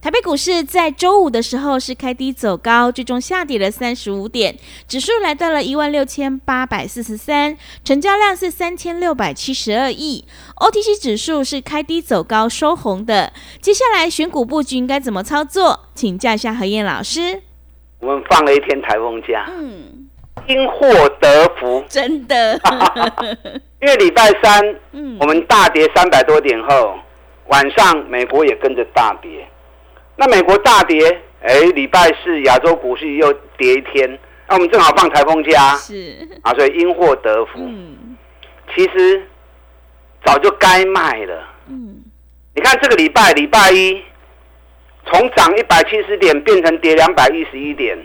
[0.00, 10.24] 台北股市在周五的时候是开低走高，最终下跌了三十五点，指数来到了一万六千八百四十三，成交量是三千六百七十二亿。
[10.56, 13.32] OTC 指数是开低走高收红的。
[13.60, 15.86] 接下来选股布局应该怎么操作？
[15.96, 17.42] 请教一下何燕老师。
[17.98, 20.08] 我们放了一天台风假，嗯，
[20.46, 22.54] 因祸得福，真的。
[23.82, 26.94] 因为礼拜三，嗯，我们大跌三百多点后，
[27.48, 29.44] 晚上美国也跟着大跌。
[30.20, 37.60] 那美国大跌，哎，礼拜四亚洲股市又跌一天，那我们正好放台风假，是啊，所以因祸得福。
[37.60, 38.16] 嗯，
[38.74, 39.22] 其实
[40.24, 41.48] 早就该卖了。
[41.68, 42.02] 嗯，
[42.52, 44.02] 你看这个礼拜礼拜一，
[45.06, 47.96] 从涨一百七十点变成跌两百一十一点，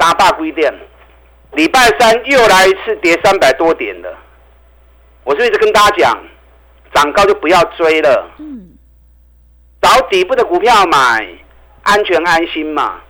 [0.00, 0.74] 杀大规点。
[1.52, 4.12] 礼拜三又来一次跌三百多点了。
[5.22, 6.24] 我是一直跟大家讲，
[6.92, 8.28] 涨高就不要追了。
[8.38, 8.70] 嗯，
[9.80, 11.28] 找底部的股票买。
[11.84, 13.00] 安全安心嘛，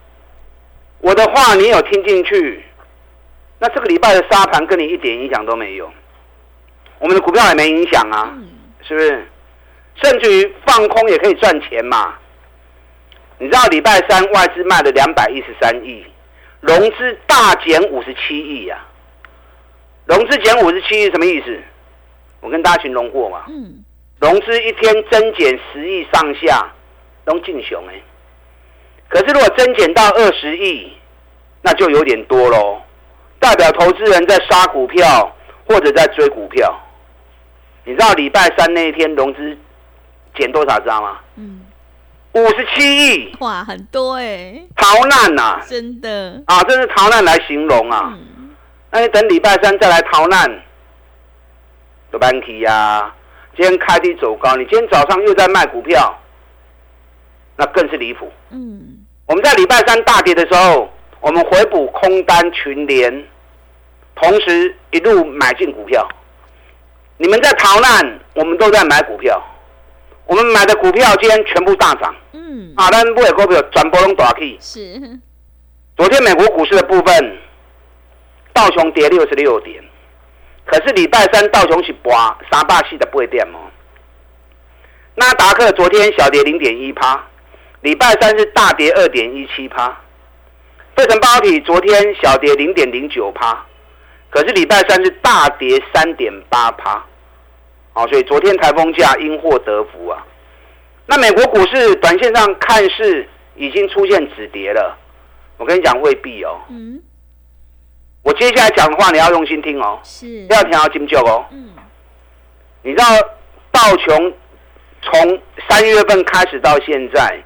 [0.99, 2.63] 我的话你有听进去？
[3.59, 5.91] 那这个礼拜的沙盘跟你一点影响都没有，
[6.99, 8.35] 我们的股票也没影响啊，
[8.83, 9.27] 是不是？
[10.03, 12.15] 甚至于放空也可以赚钱嘛。
[13.39, 16.05] 你知道礼拜三外资卖了两百一十三亿，
[16.61, 18.79] 融资大减五十七亿呀。
[20.07, 21.59] 融资减五十七亿什么意思？
[22.41, 23.45] 我跟大家形容过嘛。
[23.49, 23.85] 嗯。
[24.21, 26.67] 融资一天增减十亿上下，
[27.25, 27.95] 都进熊哎。
[29.15, 30.93] 可是，如果增减到二十亿，
[31.63, 32.83] 那就有点多喽，
[33.39, 35.33] 代表投资人在杀股票
[35.69, 36.75] 或者在追股票。
[37.85, 39.57] 你知道礼拜三那一天融资
[40.37, 41.21] 减多少张吗？
[41.37, 41.61] 嗯，
[42.33, 43.37] 五十七亿。
[43.39, 44.61] 哇，很多哎！
[44.75, 45.61] 逃难呐！
[45.65, 48.19] 真的啊，这是逃难来形容啊。
[48.91, 50.61] 那你等礼拜三再来逃难，
[52.11, 53.15] 有班题呀。
[53.57, 56.19] 今天开低走高，你今天早上又在卖股票，
[57.55, 58.29] 那更是离谱。
[58.51, 58.94] 嗯。
[59.27, 60.91] 我们在礼拜三大跌的时候，
[61.21, 63.25] 我们回补空单群联，
[64.15, 66.07] 同时一路买进股票。
[67.17, 69.43] 你们在逃难，我们都在买股票。
[70.27, 72.15] 我们买的股票今天全部大涨。
[72.33, 72.73] 嗯。
[72.77, 74.59] 啊，咱不会股票转波拢大起。
[74.61, 75.01] 是。
[75.97, 77.39] 昨天美国股市的部分，
[78.53, 79.83] 道琼跌六十六点，
[80.67, 83.71] 可是礼拜三道琼是八三百四的不会点哦。
[85.15, 87.25] 纳达克昨天小跌零点一趴。
[87.85, 89.89] 礼拜三是大跌二点一七趴，
[90.97, 93.63] 费城半导体昨天小跌零点零九趴，
[94.31, 97.05] 可是礼拜三是大跌三点八趴，
[97.93, 100.25] 好，所以昨天台风假因祸得福啊。
[101.05, 104.97] 那美国股市短线上看是已经出现止跌了，
[105.59, 106.59] 我跟你讲未必哦。
[106.71, 106.99] 嗯。
[108.23, 111.45] 我接下来讲的话你要用心听哦，是，不要听到金九哦。
[111.51, 111.69] 嗯。
[112.81, 113.05] 你知道
[113.71, 114.33] 道琼
[115.03, 117.45] 从三月份开始到现在。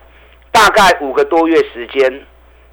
[0.58, 2.26] 大概五个多月时间，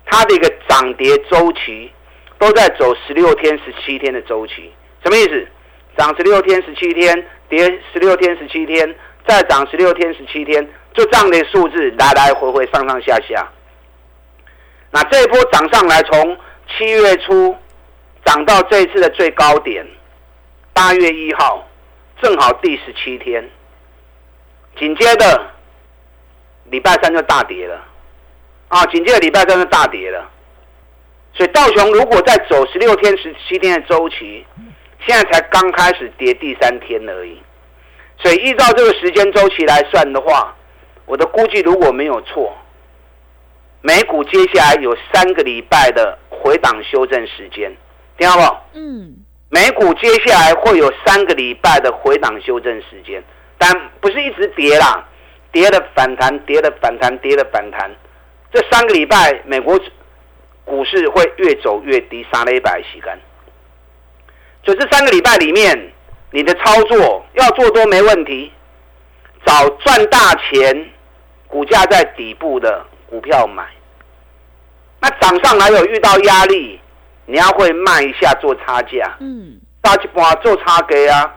[0.07, 1.91] 它的一个涨跌周期
[2.40, 4.73] 都在走十六天、十七天的周期，
[5.03, 5.47] 什么意思？
[5.95, 7.63] 涨十六天、十七天，跌
[7.94, 8.95] 十六天、十七天，
[9.28, 13.47] 再涨十六天、十七天，就这样的数字来来回回、上上下下。
[14.90, 16.35] 那这一波涨上来，从
[16.75, 17.56] 七月初
[18.25, 19.86] 涨到这一次的最高点，
[20.74, 21.63] 八月一号，
[22.19, 23.48] 正好第十七天，
[24.75, 25.51] 紧接着。
[26.69, 27.79] 礼拜三就大跌了，
[28.69, 30.29] 啊，紧接着礼拜三就大跌了，
[31.33, 34.45] 所以道琼如果在走十六天、十七天的周期，
[35.06, 37.39] 现在才刚开始跌第三天而已，
[38.17, 40.56] 所以依照这个时间周期来算的话，
[41.06, 42.51] 我的估计如果没有错，
[43.81, 47.71] 美股接下来有三个礼拜的回档修正时间，
[48.17, 48.79] 听到不？
[48.79, 49.15] 嗯，
[49.50, 53.23] 美股接下来会有三个礼拜的回档修正时间，
[53.59, 53.71] 但
[54.01, 55.07] 不是一直跌啦。
[55.56, 57.90] 跌的反弹，跌的反弹，跌的反弹。
[58.52, 59.80] 这三个礼拜，美国
[60.66, 63.18] 股市会越走越低，杀了一百洗干。
[64.66, 65.94] 所以这三个礼拜里面，
[66.31, 68.52] 你的操作要做多没问题，
[69.46, 70.90] 找赚大钱、
[71.48, 73.66] 股价在底部的股票买。
[75.00, 76.78] 那涨上来有遇到压力，
[77.28, 81.34] 你要会卖一下做差价，嗯，搭一半做差价啊，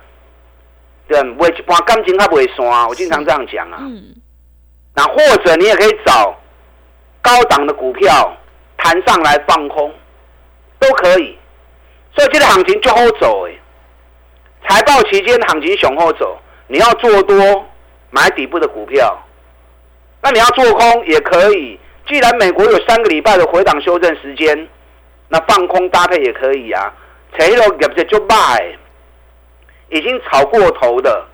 [1.08, 3.78] 对，卖一半感情它不会散，我经常这样讲啊。
[3.80, 4.14] 嗯，
[4.94, 6.38] 那或者你也可以找
[7.22, 8.36] 高档的股票
[8.76, 9.92] 弹上来放空，
[10.78, 11.36] 都可以。
[12.14, 13.52] 所以这个行情就好走哎。
[14.68, 17.66] 财报期间行情雄厚走，你要做多
[18.10, 19.18] 买底部的股票，
[20.20, 21.80] 那你要做空也可以。
[22.06, 24.68] 既然美国有三个礼拜的回档修正时间，
[25.28, 26.92] 那放空搭配也可以啊。
[29.90, 31.26] 已经炒过头的，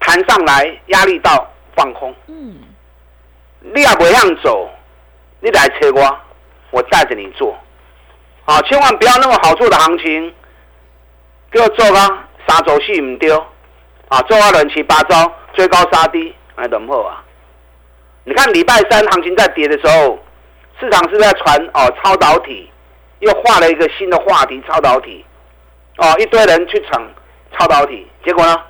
[0.00, 2.14] 弹上来压力到放空。
[2.26, 2.56] 嗯，
[3.60, 4.68] 你也不样走，
[5.40, 6.18] 你来车我，
[6.70, 7.56] 我带着你做。
[8.44, 10.32] 好，千万不要那么好做的行情，
[11.50, 13.36] 给我做啊，杀走四唔丢，
[14.08, 17.24] 啊，做啊乱七八糟，追高杀低，哎，怎么好啊？
[18.24, 20.18] 你看礼拜三行情在跌的时候，
[20.80, 22.70] 市场是在传哦超导体，
[23.20, 25.24] 又画了一个新的话题超导体，
[25.98, 27.02] 哦一堆人去抢
[27.58, 28.62] 超导体，结果呢，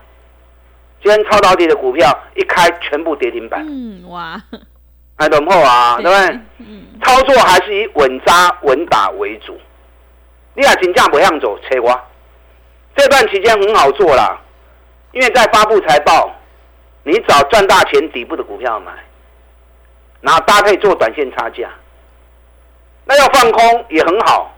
[1.02, 4.40] 今天超导体的股票一开全部跌停板，嗯，哇，
[5.16, 5.96] 哎，怎么好啊？
[6.00, 6.40] 对不对？
[6.58, 9.58] 嗯，操作还是以稳扎稳打为主。
[10.54, 12.02] 你啊金价不向走，切瓜。
[12.94, 14.38] 这段期间很好做啦，
[15.12, 16.34] 因为在发布财报，
[17.02, 18.92] 你找赚大钱底部的股票买，
[20.22, 21.68] 然后搭配做短线差价。
[23.04, 24.50] 那要放空也很好，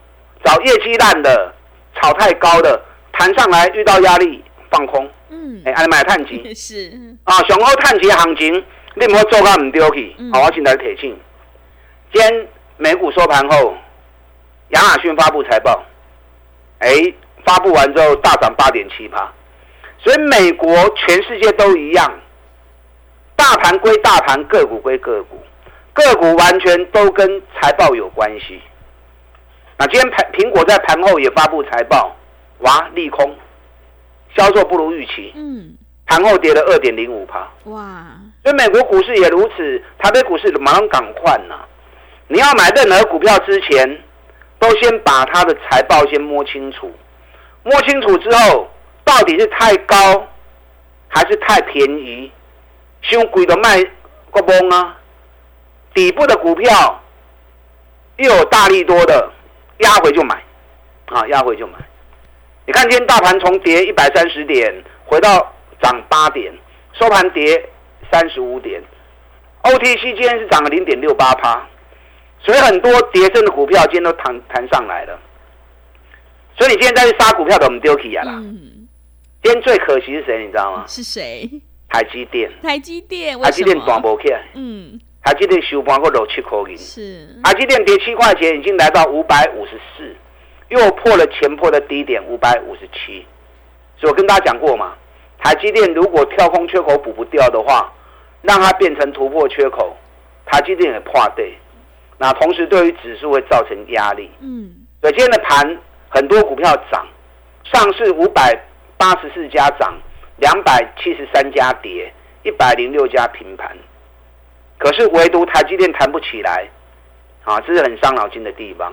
[0.45, 1.53] 找业绩烂的、
[1.97, 2.81] 炒太高的，
[3.13, 5.11] 弹上来遇到压力放空。
[5.31, 6.91] 嗯，哎，安买探级是，
[7.25, 8.65] 啊，上好探级行情，
[8.95, 10.15] 你唔好做到唔丢去。
[10.19, 11.19] 嗯好，我先来提醒，
[12.13, 13.75] 今天美股收盘后，
[14.71, 15.85] 亚马逊发布财报，
[16.79, 16.89] 哎，
[17.45, 19.33] 发布完之后大涨八点七八，
[19.99, 22.11] 所以美国全世界都一样，
[23.37, 25.39] 大盘归大盘，个股归个股，
[25.93, 28.61] 个股完全都跟财报有关系。
[29.77, 32.17] 那今天盘苹果在盘后也发布财报，
[32.59, 33.37] 哇，利空，
[34.37, 35.77] 销售不如预期，嗯，
[36.07, 37.49] 盘后跌了二点零五趴。
[37.65, 38.07] 哇，
[38.43, 41.55] 所以美国股市也如此，台北股市马上赶快呐！
[42.27, 44.03] 你要买任何股票之前，
[44.59, 46.93] 都先把它的财报先摸清楚，
[47.63, 48.69] 摸清楚之后，
[49.05, 50.27] 到底是太高
[51.09, 52.31] 还是太便宜？
[53.03, 53.81] 凶贵的卖
[54.33, 54.97] 个崩啊！
[55.95, 57.03] 底部的股票
[58.17, 59.31] 又有大力多的，
[59.79, 60.43] 压回就买，
[61.07, 61.75] 啊，压回就买。
[62.69, 64.71] 你看今天大盘从跌一百三十点
[65.07, 66.53] 回到涨八点，
[66.93, 67.67] 收盘跌
[68.13, 68.79] 三十五点
[69.63, 71.67] ，OTC 今天是涨了零点六八趴，
[72.39, 75.19] 所以很多跌升的股票今天都弹弹上来了。
[76.59, 78.35] 所以你今天再去杀股票的，我们丢起啊啦。
[78.35, 78.87] 嗯，
[79.43, 80.85] 今天最可惜是谁，你知道吗？
[80.87, 81.51] 是谁？
[81.89, 90.15] 台积电，台积电，台积电短波，不起来，嗯，台积电收盘过六七块银，是，台积电跌七块钱，已经来到五百五十四，
[90.69, 93.27] 又破了前破的低点五百五十七。
[93.97, 94.95] 所以我跟大家讲过嘛，
[95.39, 97.93] 台积电如果跳空缺口补不掉的话，
[98.43, 99.97] 让它变成突破缺口，
[100.47, 101.53] 台积电也破对。
[102.17, 104.31] 那同时对于指数会造成压力。
[104.41, 105.79] 嗯，所以今天的盘
[106.09, 107.07] 很多股票涨，
[107.65, 108.57] 上市五百
[108.97, 109.97] 八十四家涨，
[110.37, 112.13] 两百七十三家跌，
[112.43, 113.77] 一百零六家平盘。
[114.79, 116.69] 可是唯独台积电弹不起来，
[117.45, 118.93] 啊，这是很伤脑筋的地方。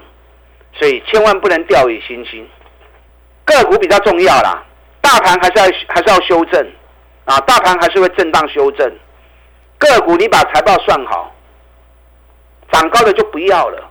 [0.77, 2.47] 所以千万不能掉以轻心，
[3.45, 4.63] 个股比较重要啦。
[5.01, 6.71] 大盘还是要还是要修正，
[7.25, 8.91] 啊，大盘还是会震荡修正。
[9.77, 11.33] 个股你把财报算好，
[12.71, 13.89] 涨高的就不要了。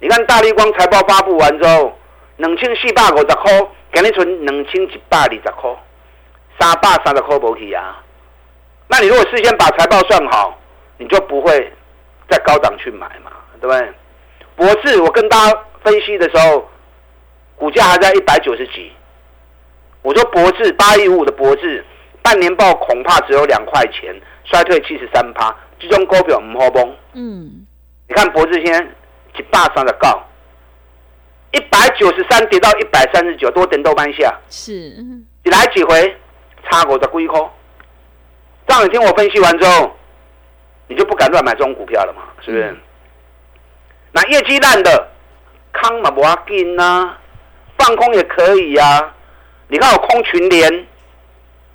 [0.00, 1.96] 你看大力光财报发布完之后，
[2.36, 5.70] 两千四百五十块，给你存两千一百二十块，
[6.58, 8.02] 三百三十块无去啊。
[8.88, 10.58] 那你如果事先把财报算好，
[10.98, 11.72] 你就不会
[12.28, 13.92] 在高档去买嘛，对不对？
[14.56, 16.68] 博士，我跟大家分析的时候，
[17.54, 18.90] 股价还在一百九十几。
[20.02, 21.84] 我说博智八一五的博智，
[22.22, 24.12] 半年报恐怕只有两块钱，
[24.42, 26.96] 衰退七十三趴，这种股票唔好崩。
[27.12, 27.64] 嗯，
[28.08, 28.80] 你看博智现在
[29.38, 30.20] 一百三十高，
[31.52, 34.72] 一百九十三跌到一百三十九，多等豆半下，是，
[35.44, 36.16] 你来几回
[36.64, 37.48] 差我的龟壳。
[38.66, 39.96] 这样你听我分析完之后，
[40.88, 42.64] 你就不敢乱买这种股票了嘛，是不是？
[42.72, 42.76] 嗯
[44.12, 45.10] 那业绩烂的，
[45.80, 47.16] 康嘛不要紧呐，
[47.78, 49.12] 放空也可以呀、
[49.68, 50.86] 你看我空群联，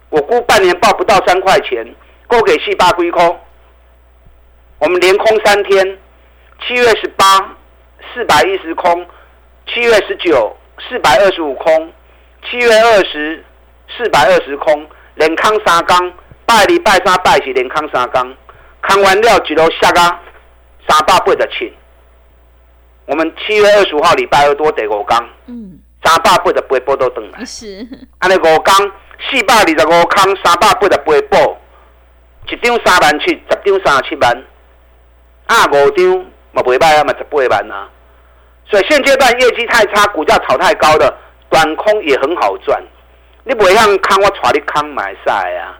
[0.10, 1.96] 我估半年报不到三块钱，
[2.28, 3.40] 够给细八龟空。
[4.80, 5.98] 我们连空三天，
[6.66, 7.56] 七月十八
[8.14, 9.06] 四百一十空，
[9.68, 10.56] 七月十九
[10.90, 11.94] 四百二十五空，
[12.50, 13.44] 七月二十
[13.96, 16.12] 四百二十空，连康三缸，
[16.46, 18.36] 拜礼拜三拜是连康三缸，
[18.82, 20.20] 康完了一路下啊，
[20.88, 21.72] 三百八十七。
[23.06, 27.86] 我们七月二十五号礼拜二多第五缸，嗯，三百八十八波都登来，是，
[28.20, 28.76] 安尼五缸
[29.30, 30.98] 四百二十五空，三百八十八
[31.30, 31.58] 波，
[32.48, 34.44] 一张三万七，十张三十七万，
[35.48, 37.90] 啊五张嘛袂歹啊，嘛十八万啊。
[38.70, 41.14] 所以现阶段业绩太差，股价炒太高的
[41.50, 42.82] 短空也很好赚，
[43.44, 45.78] 你不会让康我带你康买晒啊？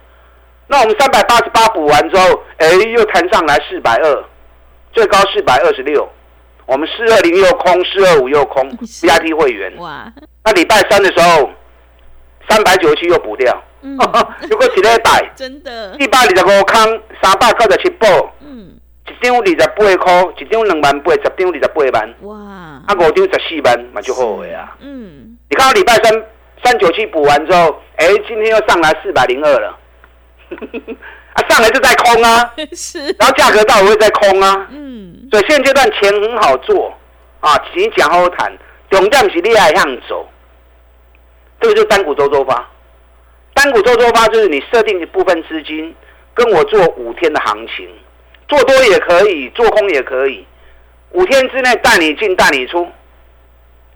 [0.68, 4.24] 那我们三百八十八补完之后，哎，又弹上来四百二，
[4.92, 6.10] 最高四百二十六。
[6.66, 9.76] 我们四二零又空，四二五又空， VIP 会员。
[9.78, 10.12] 哇！
[10.44, 11.50] 那礼拜三的时候，
[12.50, 18.06] 三百九十七又补掉， 如果一礼拜， 真的，一百二十五空，三百九十七补。
[18.42, 18.78] 嗯。
[19.08, 22.16] 一张二十八块，一张两万八，十张二十八万。
[22.22, 22.36] 哇！
[22.88, 24.76] 啊，五张十四万，嘛就好个啊。
[24.80, 25.38] 嗯。
[25.50, 26.24] 你看到礼拜三
[26.64, 29.78] 三九七补完之后，哎，今天又上来四百零二了。
[31.34, 32.54] 啊，上来就在空啊。
[32.74, 33.00] 是。
[33.20, 34.68] 然后价格到会在空啊。
[34.72, 35.28] 嗯。
[35.32, 36.94] 所以现阶段钱很好做
[37.40, 38.52] 啊，钱讲好谈，
[38.90, 40.28] 重点是厉害向走。
[41.60, 42.68] 这个就是单股周周发。
[43.54, 45.96] 单股周周发就是你设定一部分资金，
[46.34, 47.88] 跟我做五天的行情。
[48.48, 50.46] 做多也可以，做空也可以，
[51.12, 52.86] 五天之内带你进带你出，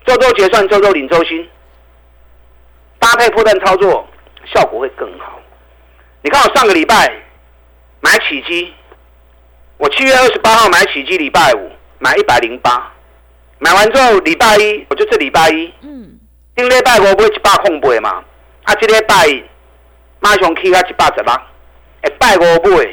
[0.05, 1.45] 周周结算，周周领周薪，
[2.97, 4.07] 搭配破断操作，
[4.45, 5.39] 效果会更好。
[6.21, 7.11] 你看我上个礼拜
[8.05, 8.71] 买起基，
[9.77, 12.91] 我七月二十八号买起基，礼拜五买一百零八，
[13.57, 16.19] 买完之后礼拜一我就这礼拜一，嗯，
[16.55, 18.23] 今礼拜五买一百空八嘛，
[18.65, 19.43] 啊，这礼拜
[20.19, 21.33] 马上起到一百十八，
[22.03, 22.83] 一拜五买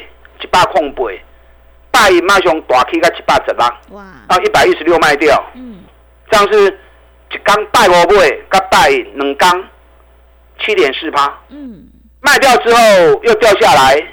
[0.41, 1.03] 一百空八。
[1.91, 4.03] 拜一马上大起到一百十八，哇！
[4.27, 5.83] 到一百一十六卖掉，嗯，
[6.31, 6.67] 这样是
[7.31, 9.63] 一缸拜五买，跟大两缸
[10.59, 11.87] 七点四趴，嗯，
[12.19, 12.79] 卖掉之后
[13.21, 14.03] 又掉下来，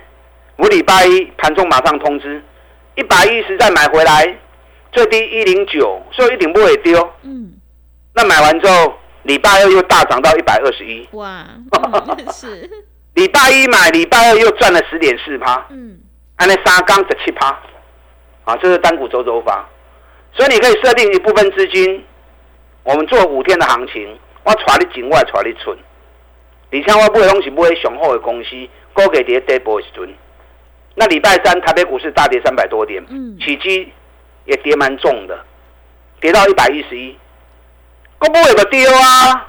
[0.60, 2.42] 我礼拜一盘中马上通知，
[2.94, 4.38] 一百一十再买回来，
[4.92, 7.52] 最低一零九，所以一点不会丢，嗯，
[8.14, 11.44] 那买完之后礼拜二又大涨到一百二十一，哇，
[12.32, 12.68] 是，
[13.14, 15.98] 礼拜一买，礼拜二又赚了十点四趴，嗯，
[16.36, 17.58] 按那三缸十七趴。
[18.44, 19.68] 啊，这是单股周周发，
[20.32, 22.02] 所以你可以设定一部分资金，
[22.82, 25.76] 我们做五天的行情，我带你进，我带你出。
[26.72, 28.48] 而且我买的东西买雄厚的公司，
[28.94, 30.08] 高给跌跌波时阵。
[30.94, 33.04] 那礼拜三台北股市大跌三百多点，
[33.38, 33.92] 起基
[34.44, 35.38] 也跌蛮重的，
[36.20, 37.16] 跌到一百一十一，
[38.18, 39.48] 公布有个丢啊。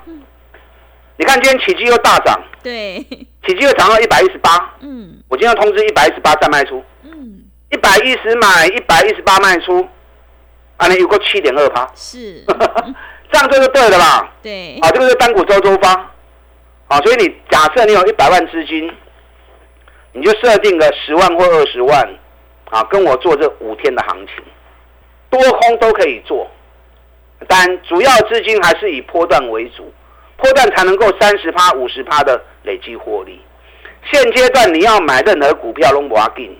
[1.18, 3.00] 你看今天起基又大涨，对，
[3.46, 6.84] 起基又涨到一百一十八，嗯，我今天通知一百一十八再卖出。
[7.04, 7.44] 嗯。
[7.70, 9.88] 一百一十买，一百一十八卖出，
[10.76, 12.44] 啊，你有个七点二趴，是，
[13.32, 14.30] 这样就是对的啦。
[14.44, 15.94] 对，啊，这个是单股周周发，
[16.88, 18.92] 啊，所以你假设你有一百万资金，
[20.14, 22.10] 你就设定个十万或二十万，
[22.70, 24.44] 啊，跟我做这五天的行情，
[25.30, 26.50] 多空都可以做，
[27.48, 29.92] 但主要资金还是以波段为主，
[30.38, 33.42] 波段才能够三十趴、五十趴的累积获利。
[34.12, 36.58] 现阶段你要买任何股票，拢无要紧。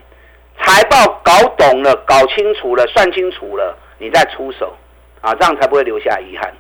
[0.64, 4.74] 财报搞懂了，搞清楚了，算清楚了，你再出手，
[5.20, 6.54] 啊，这样才不会留下遗憾。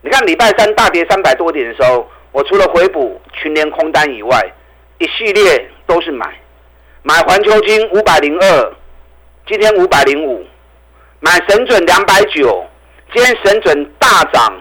[0.00, 4.40] 你看礼拜三大跌三百多点的时候，我除了回补群联空单以外，
[4.98, 6.26] 一系列都是买，
[7.02, 8.72] 买环球金五百零二，
[9.46, 10.44] 今天五百零五，
[11.20, 12.66] 买神准两百九，
[13.14, 14.60] 今天神准大涨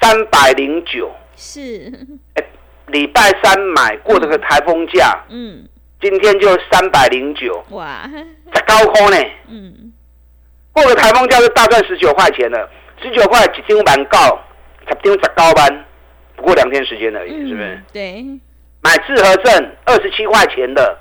[0.00, 1.92] 三百零九，是，
[2.34, 2.44] 哎，
[2.86, 5.68] 礼拜三买过这个台风假，嗯。
[6.00, 8.06] 今天就三百零九，哇，
[8.52, 9.16] 在高空呢。
[9.48, 9.90] 嗯，
[10.70, 12.68] 过个台风假就大赚十九块钱了，
[13.00, 14.38] 十九块几天板高，
[14.86, 15.84] 十天十高班，
[16.36, 17.82] 不过两天时间而已，是不是？
[17.90, 18.22] 对。
[18.84, 20.96] 买智和证二十七块钱的，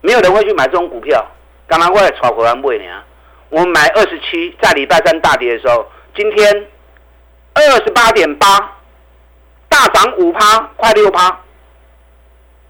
[0.00, 1.26] 没有人会去买这种股票，
[1.66, 3.02] 刚刚过来炒回来买呢。
[3.50, 5.84] 我们买二十七，在礼拜三大跌的时候，
[6.16, 6.66] 今天
[7.52, 8.46] 二十八点八，
[9.68, 11.36] 大涨五趴，快六趴。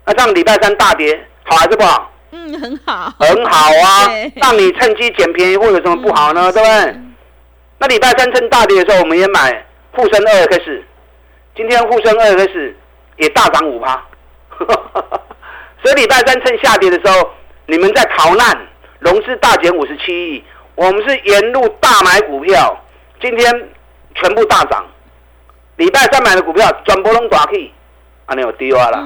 [0.07, 1.29] 那上礼拜三大跌。
[1.47, 2.11] 好还是不好？
[2.31, 4.09] 嗯，很好，很好啊！
[4.37, 6.51] 让你趁机捡便宜，或者什么不好呢？
[6.51, 7.01] 对不对？
[7.77, 10.83] 那礼拜三趁大跌的时候，我们也买沪深二 X，
[11.55, 12.75] 今天沪深二 X
[13.19, 14.03] 也大涨五趴。
[15.83, 17.31] 所以礼拜三趁下跌的时候，
[17.67, 18.67] 你们在逃难，
[18.99, 20.45] 融资大减五十七亿，
[20.75, 22.77] 我们是沿路大买股票，
[23.21, 23.69] 今天
[24.15, 24.85] 全部大涨。
[25.77, 27.73] 礼拜三买的股票转波龙大 K，
[28.27, 29.05] 啊，你有低啊了。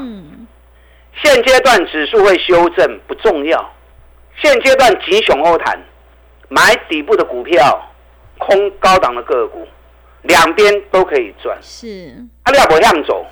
[1.21, 3.75] 现阶段指数会修正不重要，
[4.37, 5.81] 现阶段急熊欧谈，
[6.49, 7.81] 买底部的股票，
[8.38, 9.67] 空高档的个股，
[10.23, 11.59] 两边都可以赚。
[11.61, 12.14] 是，
[12.45, 13.26] 啊，你要不向走，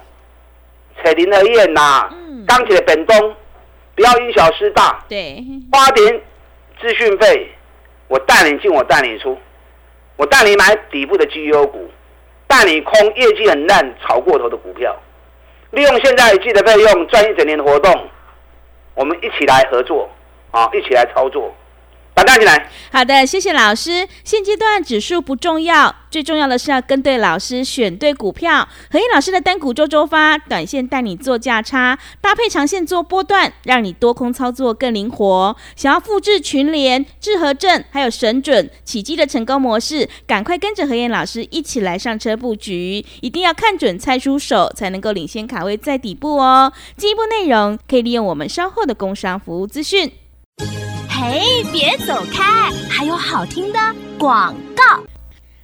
[1.03, 2.09] 扯林和燕呐，
[2.47, 3.35] 钢铁的本东，
[3.95, 6.21] 不要因小失大，对，花点
[6.81, 7.51] 资讯费，
[8.09, 9.39] 我带你进，我带你出，
[10.17, 11.91] 我带你买底部的绩优股，
[12.47, 14.95] 带你空业绩很烂、炒过头的股票，
[15.71, 18.09] 利用现在一季的费用赚一整年的活动，
[18.95, 20.09] 我们一起来合作
[20.51, 21.55] 啊，一起来操作。
[22.17, 22.71] 把带进来。
[22.91, 24.09] 好的，谢谢老师。
[24.25, 28.67] 现阶段指数不重要，最重要的是要跟对老师，选对股票。
[28.91, 35.55] 何燕老师的单股周周发，短线带你做价差，搭配长线做波段，让你多空操作更灵活。
[35.77, 43.05] 想要复制群联、智和证还有神准、奇迹的成功模式，赶快跟着何燕老师一起来上车布局。
[43.21, 46.73] 一定要看准猜出手，才能够领先卡位在底部哦。
[46.97, 50.11] 进一步内容可以利用我们稍后的工商服务资讯。
[51.19, 52.71] 嘿，别走开！
[52.91, 53.79] 还有好听的
[54.19, 55.03] 广告。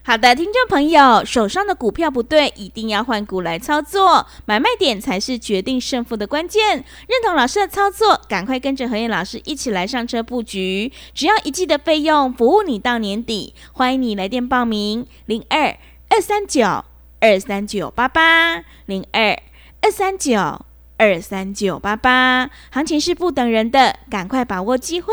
[0.03, 6.77] 好的，听众朋友，手上的股票不对，一定要换股来操作，买卖点才是决定胜负的关键。
[7.07, 13.53] 认同老师的操作，赶快跟着何燕老师一起来上车布局，只要一季的费用，服务你到年底。
[13.75, 15.77] 欢迎你来电报名：零二
[16.09, 16.83] 二三九
[17.21, 19.39] 二三九八八零二
[19.83, 20.65] 二三九
[20.97, 22.49] 二三九八八。
[22.71, 25.13] 行情是不等人的，赶快把握机会。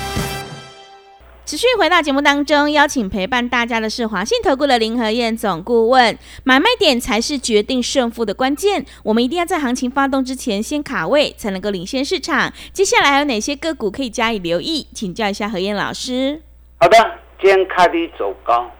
[1.51, 6.17] 持续回到节目当中，邀请陪伴大家的是华信投顾的林和燕总顾问。
[6.45, 12.53] 买卖点才是决定胜负的关键，我们一定要在行情发动之前先卡位，才能够领先市场。
[12.71, 14.87] 接下来还有哪些个股可以加以留意？
[14.93, 16.41] 请教一下何燕老师。
[16.79, 16.97] 好的，
[17.41, 18.71] 今天开低走高，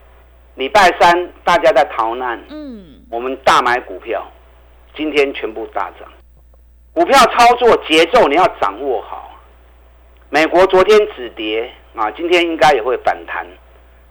[0.55, 4.25] 礼拜三大家在逃难，嗯，我们大买股票，
[4.95, 6.07] 今天全部大涨。
[6.93, 9.29] 股票操作节奏你要掌握好。
[10.29, 11.69] 美国昨天止跌。
[11.95, 13.45] 啊，今天应该也会反弹，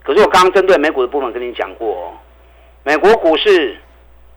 [0.03, 2.13] 可是我刚刚针对美股的部分跟你讲过哦，
[2.83, 3.77] 美国股市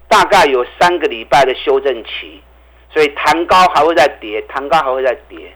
[0.08, 2.42] 大概有三个礼拜的修正期，
[2.90, 5.54] 所以弹高还会再跌，弹高还会再跌。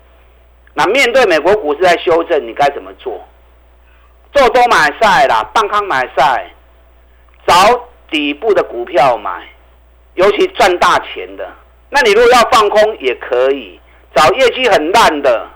[0.74, 3.26] 那面对美国股市在修正，你该怎么做？
[4.32, 6.50] 做多买晒啦，半康买晒，
[7.46, 7.54] 找
[8.10, 9.48] 底部的股票买，
[10.14, 11.50] 尤其赚大钱的。
[11.88, 13.80] 那你如果要放空也可以，
[14.14, 15.48] 找业绩很烂的，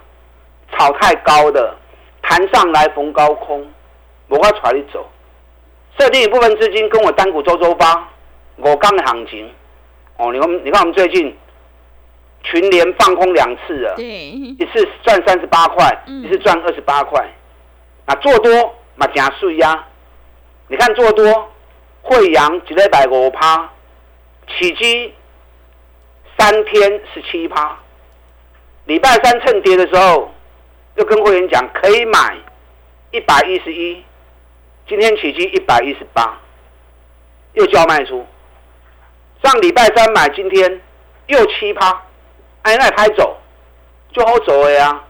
[0.72, 1.76] 炒太高的。
[2.22, 3.68] 弹上来逢高空，
[4.28, 5.06] 我要带你走。
[5.98, 8.08] 设定一部分资金跟我单股周周发，
[8.56, 9.52] 我刚的行情。
[10.16, 11.36] 哦，你看，你看我们最近
[12.42, 17.28] 群联放空两次了，对，一次赚三十八块，一次赚二十八块。
[18.06, 19.86] 那做多嘛加税呀？
[20.68, 21.50] 你看做多，
[22.02, 23.68] 惠阳一礼拜五趴，
[24.48, 25.12] 起基
[26.38, 27.76] 三天十七趴，
[28.86, 30.32] 礼拜三趁跌的时候。
[30.96, 32.36] 又跟会员讲可以买
[33.10, 34.02] 一百一十一，
[34.86, 36.38] 今天起基一百一十八，
[37.54, 38.26] 又叫卖出。
[39.42, 40.80] 上礼拜三买，今天
[41.26, 41.90] 又七趴，
[42.62, 43.36] 哎，那拍走
[44.12, 45.02] 就好走了呀。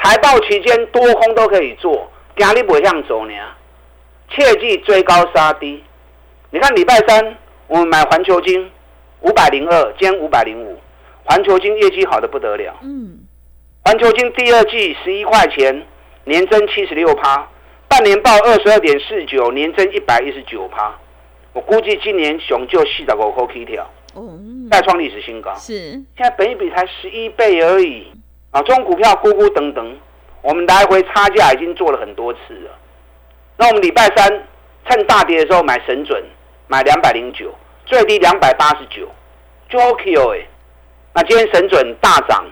[0.00, 3.34] 财报期间多空都可以做，今日不会向走呢。
[4.30, 5.84] 切记追高杀低。
[6.50, 7.36] 你看礼拜三
[7.66, 8.70] 我们买环球金
[9.20, 10.78] 五百零二，今天五百零五，
[11.24, 12.74] 环球金业绩好的不得了。
[12.82, 13.27] 嗯。
[13.84, 15.82] 环球金第二季十一块钱，
[16.24, 17.48] 年增七十六趴，
[17.88, 20.94] 半年报二十二点四九，年增一百一十九趴。
[21.54, 23.90] 我估计今年熊就四十五块起跳，
[24.70, 25.54] 再创历史新高。
[25.54, 28.12] 是，现在本一比才十一倍而已
[28.50, 28.60] 啊！
[28.62, 29.96] 中股票咕咕等等，
[30.42, 32.70] 我们来回差价已经做了很多次了。
[33.56, 34.46] 那我们礼拜三
[34.88, 36.22] 趁大跌的时候买神准，
[36.66, 37.50] 买两百零九，
[37.86, 39.08] 最低两百八十九，
[39.70, 40.46] 就 OK 哦哎。
[41.14, 42.44] 那今天神准大涨。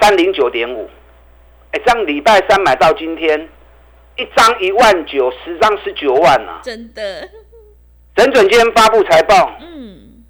[0.00, 0.88] 三零九点五，
[1.72, 3.48] 哎，这样礼拜三买到今天，
[4.16, 6.60] 一张一万九，十张十九万啊！
[6.62, 7.28] 真的，
[8.14, 10.24] 整整今天发布财报，嗯，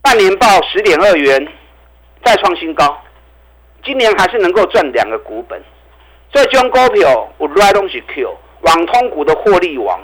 [0.00, 1.48] 半年报十点二元，
[2.24, 2.96] 再创新高，
[3.84, 5.60] 今年还是能够赚两个股本，
[6.32, 10.00] 所以将股票我来东西 Q 网通股的获利王，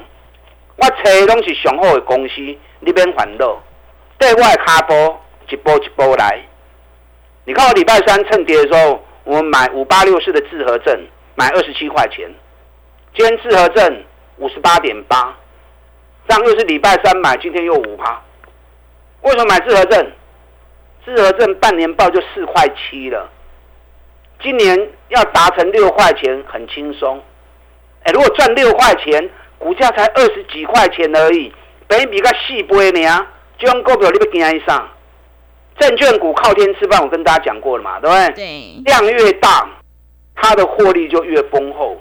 [0.76, 2.34] 我找拢是上好的公司，
[2.80, 3.62] 你边烦恼，
[4.18, 6.42] 对外卡波一波一波来。
[7.48, 10.94] 你看我礼拜三趁跌的时候，我们买五八六四的智和证，
[11.34, 12.30] 买二十七块钱。
[13.16, 14.04] 今天智和证
[14.36, 15.34] 五十八点八，
[16.28, 18.22] 这样又是礼拜三买，今天又五趴。
[19.22, 20.12] 为什么买智和证？
[21.06, 23.26] 智和证半年报就四块七了，
[24.42, 27.18] 今年要达成六块钱很轻松。
[28.02, 31.50] 哎，如果赚六块钱，股价才二十几块钱而已，
[31.88, 33.26] 比比个细杯呢，
[33.58, 34.86] 这种股票你不惊一上？
[35.78, 38.34] 证券股靠天吃饭，我跟大家讲过了嘛，对不对？
[38.34, 39.68] 对，量越大，
[40.34, 41.96] 它的获利就越丰厚，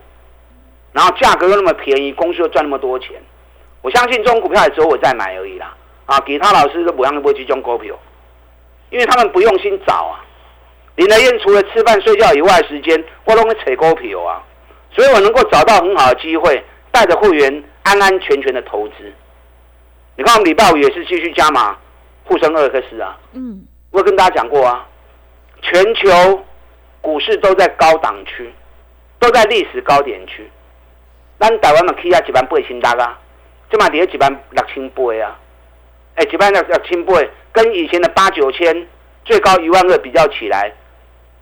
[0.93, 3.11] 然后价格又那么便宜，公司又赚那么多钱。
[3.81, 5.75] 我相信这种股票也只有我在买而已啦。
[6.05, 7.95] 啊，其他老师都不让不会去中股票，
[8.89, 10.23] 因为他们不用心找啊。
[10.95, 14.41] 林德燕除了吃饭睡觉以外时间，我都会扯股票啊，
[14.91, 18.93] 所以我能够找到很好的机会，带着会员安安全全的投资。
[20.15, 21.77] 你看，我们礼拜五也是继续加码
[22.27, 23.17] 沪深二克斯啊。
[23.33, 24.87] 嗯，我跟大家讲过啊，
[25.61, 26.43] 全球
[27.01, 28.53] 股市都在高档区，
[29.17, 30.49] 都在历史高点区。
[31.39, 33.19] 咱台湾嘛起啊一万八千六啊，
[33.69, 35.39] 这嘛跌一万六千八啊。
[36.15, 37.13] 哎，一万六六千八，
[37.51, 38.87] 跟以前的八九千
[39.23, 40.73] 最高一万二比较起来，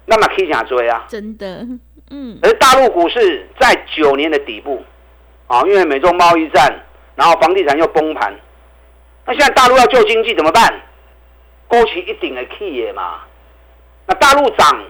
[0.05, 1.05] 那么可以讲追啊。
[1.07, 1.65] 真的，
[2.11, 4.83] 嗯，而大陆股市在九年的底部，
[5.47, 6.83] 啊，因为美中贸易战，
[7.15, 8.35] 然后房地产又崩盘，
[9.25, 10.81] 那现在大陆要救经济怎么办？
[11.67, 13.21] 勾起一顶的 key 嘛。
[14.05, 14.83] 那大陆涨，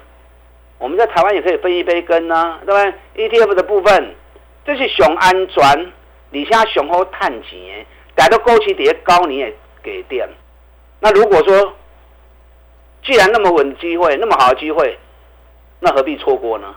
[0.78, 4.16] 我们在台湾也可以分一杯羹呢，对不对？ETF 的部分，
[4.66, 5.92] 这是熊安全，
[6.32, 10.28] 底下熊好探钱，大家都勾起底下高你也给电。
[11.00, 11.74] 那如果说，
[13.06, 15.00] 既然那么稳的机会，那么好的机会，
[15.80, 16.76] 那何必错过呢？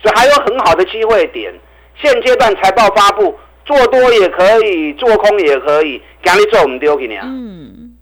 [0.00, 1.52] 所以还有很好的机会点。
[1.96, 7.22] 现阶段财报发布，做多也可以，做空也可以，讲你做我们丢给你啊。
[7.24, 7.96] 嗯，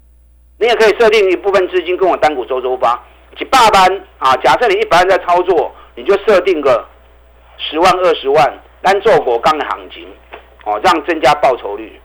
[0.59, 3.03] 你也可以设定一部分资金跟我单股周周发，
[3.39, 4.37] 几百万啊。
[4.37, 6.85] 假设你一百万在操作，你就设定个
[7.59, 10.07] 十万、二十万，单做果钢的行情，
[10.65, 12.01] 哦，这样增加报酬率。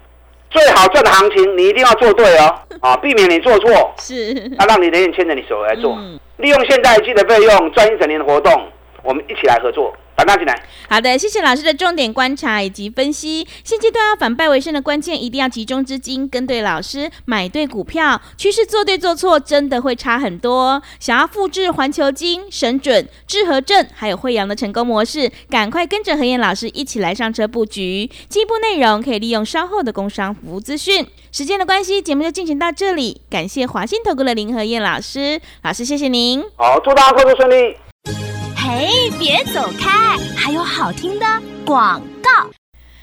[0.50, 3.94] 最好赚的行情，你一定要做对哦， 啊，避免你做错。
[3.98, 8.68] 是，那让你的人牵着你手来做，嗯利用现在季的费用赚一整年的活动，
[9.04, 10.64] 我们一起来合作，打大进来。
[10.88, 13.46] 好的，谢谢老师的重点观察以及分析。
[13.64, 20.82] 现阶段要反败为胜的关键，一定要集中资金，跟对老师，买对股票，趋势做对做错，真的会差很多。
[21.00, 28.10] 想要复制环球金、神准、智和正还有惠阳的成功模式，赶快跟着何燕老师一起来上车布局。
[28.30, 31.06] 进一步内容可以利用稍后的工商服务资讯。
[31.32, 36.42] 时间的关系，节目就进行到这里，感谢华信投顾的林和燕老师，老师谢谢您。
[36.56, 38.35] 好，祝大家操作顺利。
[38.68, 41.26] 嘿，别走开，还有好听的
[41.64, 42.50] 广告。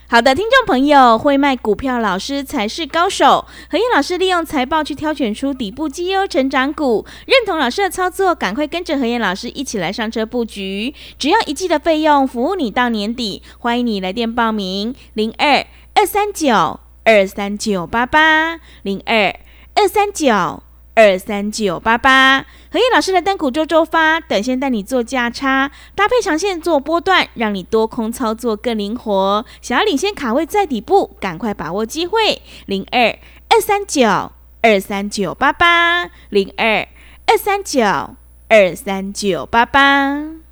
[0.08, 3.46] 好的，听众朋友，会卖股票老师才是高手。
[3.70, 10.92] 何燕老师利用财报去挑选出底部绩优成长股，认同老师的操作，赶快跟着何燕老师一起来上车布局。
[11.16, 13.40] 只要一季的费用，服务你到年底。
[13.60, 19.32] 欢迎你来电报名：零二二三九二三九八八零二
[19.76, 20.64] 二三九。
[20.94, 29.44] 二三九八八，何燕老师的单股周周发，短线带你做价差，搭配长线做波段，让你多空操作更灵活。
[29.62, 32.42] 想要领先卡位在底部，赶快把握机会。
[32.66, 36.86] 零二二三九二三九八八，零二
[37.26, 37.82] 二三九
[38.48, 40.51] 二三九八八。